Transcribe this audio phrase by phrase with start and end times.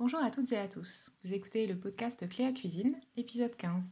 [0.00, 1.10] Bonjour à toutes et à tous.
[1.24, 3.84] Vous écoutez le podcast Cléa Cuisine, épisode 15.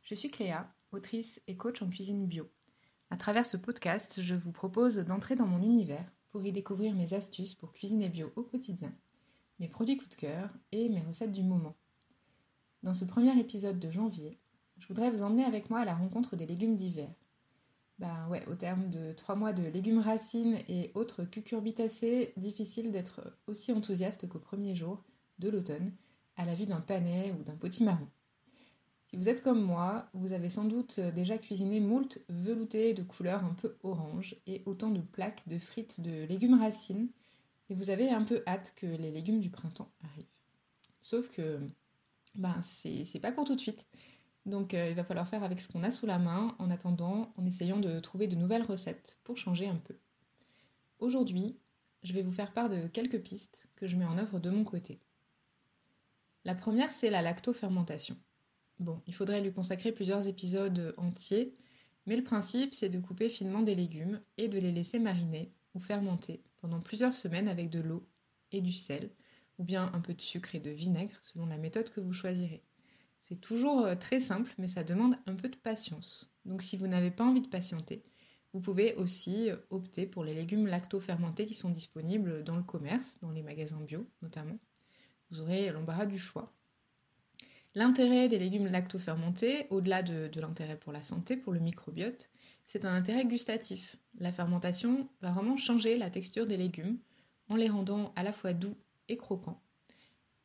[0.00, 2.48] Je suis Cléa, autrice et coach en cuisine bio.
[3.10, 7.12] À travers ce podcast, je vous propose d'entrer dans mon univers pour y découvrir mes
[7.12, 8.90] astuces pour cuisiner bio au quotidien,
[9.60, 11.76] mes produits coup de cœur et mes recettes du moment.
[12.82, 14.38] Dans ce premier épisode de janvier,
[14.78, 17.10] je voudrais vous emmener avec moi à la rencontre des légumes d'hiver.
[17.98, 23.36] Ben ouais, au terme de trois mois de légumes racines et autres cucurbitacées, difficile d'être
[23.46, 25.04] aussi enthousiaste qu'au premier jour
[25.38, 25.92] de l'automne
[26.36, 28.08] à la vue d'un panais ou d'un potimarron.
[29.06, 33.44] Si vous êtes comme moi, vous avez sans doute déjà cuisiné moult velouté de couleur
[33.44, 37.08] un peu orange et autant de plaques de frites de légumes racines,
[37.70, 40.26] et vous avez un peu hâte que les légumes du printemps arrivent.
[41.00, 41.60] Sauf que
[42.34, 43.86] ben, c'est pas pour tout de suite.
[44.46, 47.32] Donc euh, il va falloir faire avec ce qu'on a sous la main en attendant,
[47.36, 49.94] en essayant de trouver de nouvelles recettes pour changer un peu.
[50.98, 51.56] Aujourd'hui,
[52.02, 54.64] je vais vous faire part de quelques pistes que je mets en œuvre de mon
[54.64, 55.00] côté.
[56.44, 58.16] La première, c'est la lactofermentation.
[58.78, 61.56] Bon, il faudrait lui consacrer plusieurs épisodes entiers,
[62.06, 65.80] mais le principe, c'est de couper finement des légumes et de les laisser mariner ou
[65.80, 68.06] fermenter pendant plusieurs semaines avec de l'eau
[68.52, 69.10] et du sel,
[69.58, 72.62] ou bien un peu de sucre et de vinaigre selon la méthode que vous choisirez.
[73.20, 76.30] C'est toujours euh, très simple, mais ça demande un peu de patience.
[76.44, 78.04] Donc si vous n'avez pas envie de patienter,
[78.52, 83.18] vous pouvez aussi euh, opter pour les légumes lacto-fermentés qui sont disponibles dans le commerce,
[83.22, 84.58] dans les magasins bio notamment.
[85.30, 86.52] Vous aurez l'embarras du choix.
[87.76, 92.30] L'intérêt des légumes lacto-fermentés, au-delà de, l'intérêt pour la santé, pour le microbiote,
[92.66, 93.96] c'est un intérêt gustatif.
[94.20, 96.98] La fermentation va vraiment changer la texture des légumes
[97.48, 98.76] en les rendant à la fois doux
[99.08, 99.60] et croquants.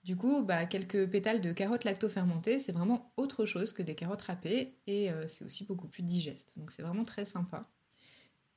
[0.03, 4.23] Du coup, bah, quelques pétales de carottes lacto-fermentées, c'est vraiment autre chose que des carottes
[4.23, 6.57] râpées et euh, c'est aussi beaucoup plus digeste.
[6.57, 7.69] Donc c'est vraiment très sympa.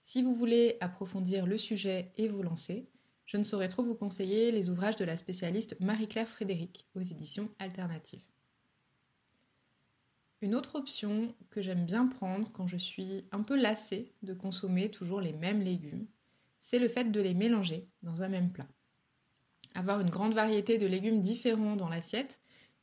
[0.03, 2.89] Si vous voulez approfondir le sujet et vous lancer,
[3.33, 7.49] je ne saurais trop vous conseiller les ouvrages de la spécialiste Marie-Claire Frédéric aux éditions
[7.59, 8.21] alternatives.
[10.43, 14.91] Une autre option que j'aime bien prendre quand je suis un peu lassée de consommer
[14.91, 16.07] toujours les mêmes légumes,
[16.61, 18.69] c'est le fait de les mélanger dans un même plat.
[19.75, 22.39] Avoir une grande variété de légumes différents dans l'assiette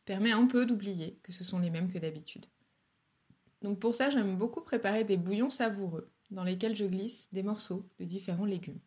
[0.05, 2.47] permet un peu d'oublier que ce sont les mêmes que d'habitude.
[3.61, 7.87] Donc pour ça, j'aime beaucoup préparer des bouillons savoureux dans lesquels je glisse des morceaux
[7.99, 8.79] de différents légumes.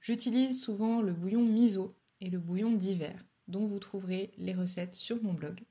[0.00, 5.22] J'utilise souvent le bouillon miso et le bouillon d'hiver, dont vous trouverez les recettes sur
[5.22, 5.62] mon blog.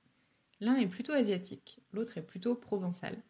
[0.59, 3.21] L'un est plutôt asiatique, l'autre est plutôt provençal.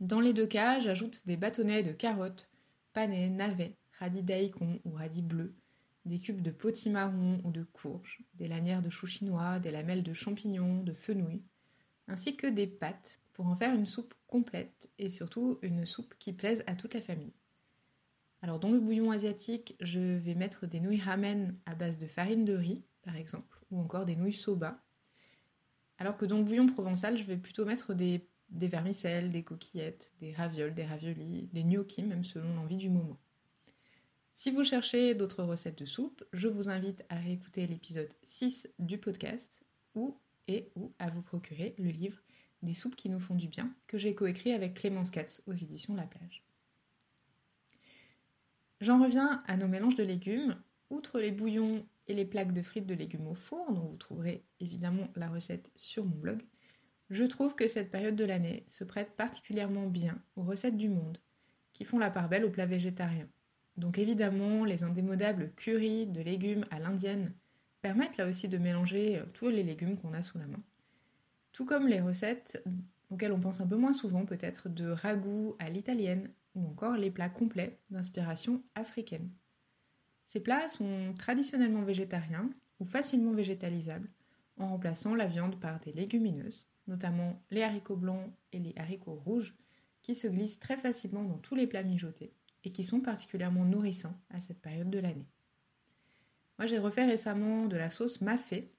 [0.00, 2.50] Dans les deux cas, j'ajoute des bâtonnets de carottes,
[2.92, 5.54] panais, navets, radis daikon ou radis bleus,
[6.04, 10.12] des cubes de potimarron ou de courges, des lanières de choux chinois, des lamelles de
[10.12, 11.42] champignons, de fenouil,
[12.08, 16.32] ainsi que des pâtes pour en faire une soupe complète et surtout une soupe qui
[16.32, 17.32] plaise à toute la famille.
[18.46, 22.44] Alors dans le bouillon asiatique, je vais mettre des nouilles ramen à base de farine
[22.44, 24.80] de riz, par exemple, ou encore des nouilles soba.
[25.98, 30.32] Alors que dans le bouillon provençal, je vais plutôt mettre des, vermicelles, des coquillettes, des
[30.32, 33.18] ravioles, des raviolis, des gnocchis, même selon l'envie du moment.
[34.36, 38.98] Si vous cherchez d'autres recettes de soupe, je vous invite à réécouter l'épisode 6 du
[38.98, 39.64] podcast
[39.96, 42.22] ou et ou à vous procurer le livre
[42.62, 45.96] Des soupes qui nous font du bien que j'ai coécrit avec Clémence Katz aux éditions
[45.96, 46.46] La Plage.
[48.80, 50.56] J'en reviens à nos mélanges de légumes.
[50.90, 54.44] Outre les bouillons et les plaques de frites de légumes au four, dont vous trouverez
[54.60, 56.42] évidemment la recette sur mon blog,
[57.10, 61.18] je trouve que cette période de l'année se prête particulièrement bien aux recettes du monde,
[61.72, 63.28] qui font la part belle aux plats végétariens.
[63.76, 67.32] Donc évidemment, les indémodables currys de légumes à l'indienne
[67.82, 70.62] permettent là aussi de mélanger euh, tous les légumes qu'on a sous la main.
[71.52, 72.62] Tout comme les recettes
[73.10, 77.10] auxquelles on pense un peu moins souvent peut-être de ragoût à l'italienne ou encore les
[77.10, 79.30] plats complets d'inspiration africaine.
[80.26, 82.50] Ces plats sont traditionnellement végétariens
[82.80, 84.10] ou facilement végétalisables
[84.58, 89.54] en remplaçant la viande par des légumineuses, notamment les haricots blancs et les haricots rouges
[90.02, 92.32] qui se glissent très facilement dans tous les plats mijotés
[92.64, 95.28] et qui sont particulièrement nourrissants à cette période de l'année.
[96.58, 98.72] Moi j'ai refait récemment de la sauce mafé,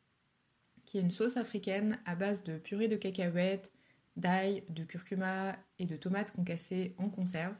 [0.85, 3.71] qui est une sauce africaine à base de purée de cacahuètes,
[4.17, 7.55] d'ail, de curcuma et de tomates concassées en conserve.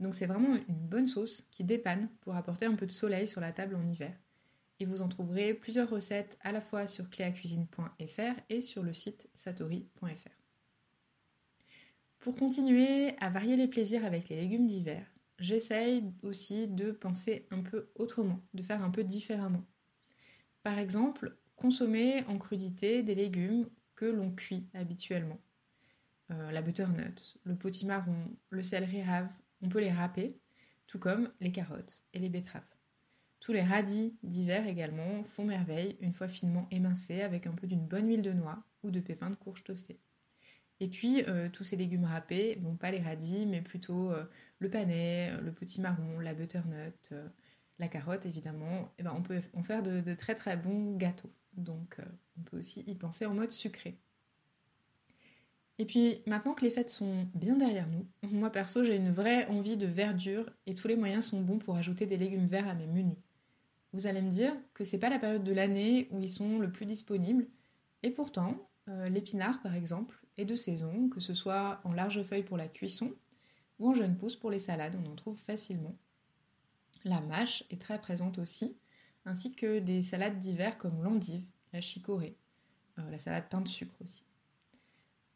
[0.00, 3.40] Donc c'est vraiment une bonne sauce qui dépanne pour apporter un peu de soleil sur
[3.40, 4.14] la table en hiver.
[4.80, 9.30] Et vous en trouverez plusieurs recettes à la fois sur cléacuisine.fr et sur le site
[9.34, 10.44] satori.fr.
[12.18, 15.06] Pour continuer à varier les plaisirs avec les légumes d'hiver,
[15.38, 19.64] j'essaye aussi de penser un peu autrement, de faire un peu différemment.
[20.62, 25.38] Par exemple, consommer en crudité des légumes que l'on cuit habituellement.
[26.30, 29.28] Euh, la butternut, le potimarron, le céleri rave,
[29.60, 30.40] on peut les râper,
[30.86, 32.62] tout comme les carottes et les betteraves.
[33.40, 37.86] Tous les radis d'hiver également font merveille une fois finement émincés avec un peu d'une
[37.86, 40.00] bonne huile de noix ou de pépins de courge toastés.
[40.80, 44.24] Et puis euh, tous ces légumes râpés, bon pas les radis mais plutôt euh,
[44.60, 47.12] le panais, le petit marron, la butternut,
[47.78, 51.32] la carotte évidemment, et ben, on peut en faire de, très très bons gâteaux.
[51.52, 51.98] Donc
[52.38, 54.00] on peut aussi y penser en mode sucré.
[55.78, 59.46] Et puis maintenant que les fêtes sont bien derrière nous, moi perso j'ai une vraie
[59.48, 62.74] envie de verdure et tous les moyens sont bons pour ajouter des légumes verts à
[62.74, 63.18] mes menus.
[63.92, 66.70] Vous allez me dire que c'est pas la période de l'année où ils sont le
[66.70, 67.48] plus disponibles,
[68.04, 68.56] et pourtant
[68.88, 72.68] euh, l'épinard par exemple est de saison, que ce soit en large feuille pour la
[72.68, 73.12] cuisson
[73.80, 75.96] ou en jeune pousse pour les salades, on en trouve facilement.
[77.04, 78.76] La mâche est très présente aussi,
[79.24, 82.36] ainsi que des salades d'hiver comme l'endive, la chicorée,
[82.98, 84.24] euh, la salade pain de sucre aussi.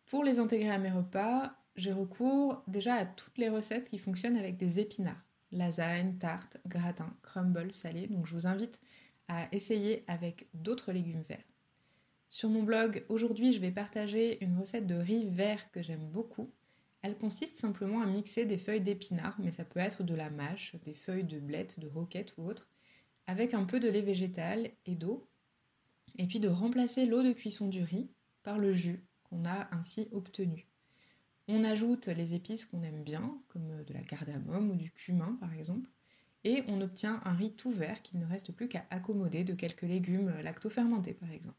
[0.09, 4.39] Pour les intégrer à mes repas, j'ai recours déjà à toutes les recettes qui fonctionnent
[4.39, 5.23] avec des épinards.
[5.53, 8.07] Lasagne, tarte, gratin, crumble salé.
[8.07, 8.81] Donc je vous invite
[9.29, 11.45] à essayer avec d'autres légumes verts.
[12.31, 16.51] Sur mon blog, aujourd'hui, je vais partager une recette de riz vert que j'aime beaucoup.
[17.03, 20.75] Elle consiste simplement à mixer des feuilles d'épinards, mais ça peut être de la mâche,
[20.87, 22.71] des feuilles de blette, de roquette ou autre,
[23.27, 25.29] avec un peu de lait végétal et d'eau,
[26.17, 28.09] et puis de remplacer l'eau de cuisson du riz
[28.43, 30.67] par le jus qu'on a ainsi obtenu.
[31.47, 35.53] On ajoute les épices qu'on aime bien, comme de la cardamome ou du cumin par
[35.55, 35.89] exemple,
[36.45, 39.83] et on obtient un riz tout vert qu'il ne reste plus qu'à accommoder de quelques
[39.83, 41.57] légumes lactofermentés par exemple.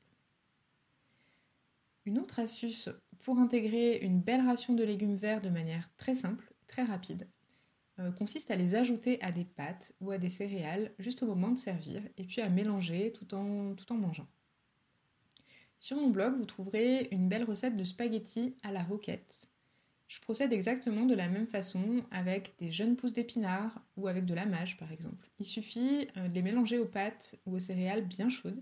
[2.06, 2.89] Une autre astuce
[3.19, 7.27] pour intégrer une belle ration de légumes verts de manière très simple, très rapide,
[8.00, 11.50] euh, consiste à les ajouter à des pâtes ou à des céréales juste au moment
[11.50, 14.27] de servir et puis à mélanger tout en, tout en mangeant.
[15.79, 19.47] Sur mon blog, vous trouverez une belle recette de spaghettis à la roquette.
[20.09, 24.33] Je procède exactement de la même façon avec des jeunes pousses d'épinards ou avec de
[24.33, 25.29] la mâche par exemple.
[25.39, 28.61] Il suffit euh, de les mélanger aux pâtes ou aux céréales bien chaudes,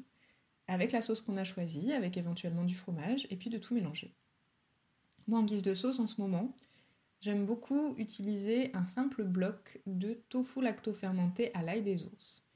[0.68, 4.14] avec la sauce qu'on a choisie, avec éventuellement du fromage, et puis de tout mélanger.
[5.28, 6.56] Moi en guise de sauce en ce moment,
[7.22, 12.47] j'aime beaucoup utiliser un simple bloc de tofu lacto-fermenté à l'ail des ours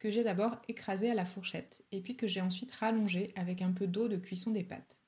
[0.00, 3.70] que j'ai d'abord écrasé à la fourchette et puis que j'ai ensuite rallongé avec un
[3.70, 4.98] peu d'eau de cuisson des pâtes.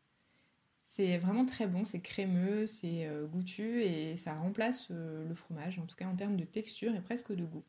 [0.84, 5.78] C'est vraiment très bon, c'est crémeux, c'est euh, goûtu et ça remplace euh, le fromage,
[5.78, 7.64] en tout cas en termes de texture et presque de goût.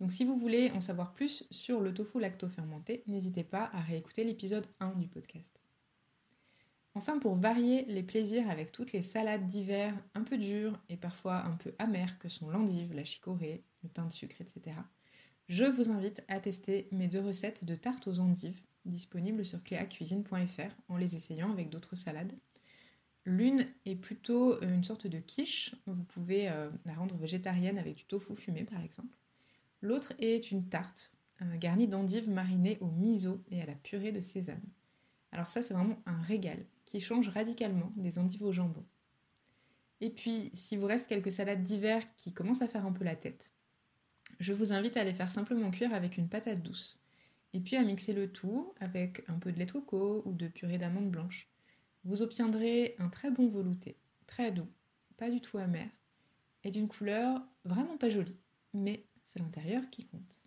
[0.00, 4.24] Donc si vous voulez en savoir plus sur le tofu lacto-fermenté, n'hésitez pas à réécouter
[4.24, 5.60] l'épisode 1 du podcast.
[6.94, 11.44] Enfin, pour varier les plaisirs avec toutes les salades d'hiver un peu dures et parfois
[11.44, 14.76] un peu amères que sont l'endive, la chicorée, le pain de sucre, etc.,
[15.52, 20.74] je vous invite à tester mes deux recettes de tarte aux endives disponibles sur cléacuisine.fr
[20.88, 22.32] en les essayant avec d'autres salades.
[23.26, 28.04] L'une est plutôt une sorte de quiche, vous pouvez euh, la rendre végétarienne avec du
[28.06, 29.14] tofu fumé par exemple.
[29.82, 31.12] L'autre est une tarte
[31.42, 34.64] euh, garnie d'endives marinées au miso et à la purée de sésame.
[35.32, 38.86] Alors ça c'est vraiment un régal qui change radicalement des endives au jambon.
[40.00, 43.16] Et puis, si vous reste quelques salades d'hiver qui commencent à faire un peu la
[43.16, 43.52] tête,
[44.40, 46.98] je vous invite à les faire simplement cuire avec une patate douce.
[47.54, 50.48] Et puis à mixer le tout avec un peu de lait de coco ou de
[50.48, 51.48] purée d'amandes blanches.
[52.04, 53.96] Vous obtiendrez un très bon velouté,
[54.26, 54.68] très doux,
[55.16, 55.88] pas du tout amer,
[56.64, 58.36] et d'une couleur vraiment pas jolie,
[58.74, 60.42] mais c'est l'intérieur qui compte.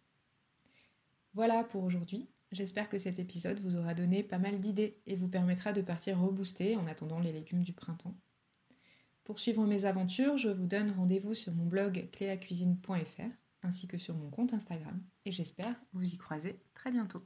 [1.34, 2.28] Voilà pour aujourd'hui.
[2.52, 6.20] J'espère que cet épisode vous aura donné pas mal d'idées et vous permettra de partir
[6.20, 8.16] rebooster en attendant les légumes du printemps.
[9.26, 14.16] Pour suivre mes aventures, je vous donne rendez-vous sur mon blog cléacuisine.fr ainsi que sur
[14.16, 17.24] mon compte Instagram et j'espère vous y croiser très bientôt.